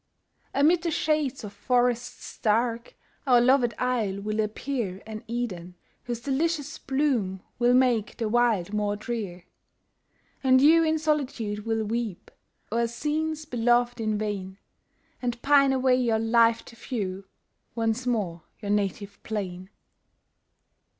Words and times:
Amid 0.55 0.81
the 0.81 0.89
shades 0.89 1.43
of 1.43 1.53
forests 1.53 2.39
dark, 2.39 2.95
Our 3.27 3.39
loved 3.39 3.75
isle 3.77 4.19
will 4.19 4.39
appear 4.39 5.03
An 5.05 5.23
Eden, 5.27 5.75
whose 6.05 6.21
delicious 6.21 6.79
bloom 6.79 7.43
Will 7.59 7.75
make 7.75 8.17
the 8.17 8.27
wild 8.27 8.73
more 8.73 8.95
drear. 8.95 9.45
And 10.43 10.59
you 10.59 10.83
in 10.83 10.97
solitude 10.97 11.67
will 11.67 11.83
weep 11.83 12.31
O'er 12.71 12.87
scenes 12.87 13.45
beloved 13.45 14.01
in 14.01 14.17
vain, 14.17 14.57
And 15.21 15.39
pine 15.43 15.71
away 15.71 15.97
your 15.97 16.17
life 16.17 16.65
to 16.65 16.75
view 16.75 17.25
Once 17.75 18.07
more 18.07 18.41
your 18.59 18.71
native 18.71 19.21
plain. 19.21 19.69